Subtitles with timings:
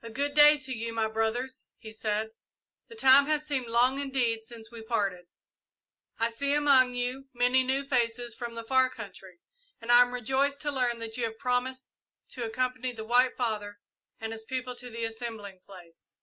[0.00, 2.28] "A good day to you, my brothers," he said.
[2.86, 5.26] "The time has seemed long indeed since we parted.
[6.20, 9.40] I see among you many new faces from the far country,
[9.80, 11.96] and I am rejoiced to learn that you have promised
[12.28, 13.80] to accompany the White Father
[14.20, 16.14] and his people to the assembling place.